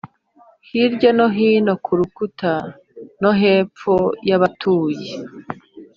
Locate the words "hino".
1.35-1.73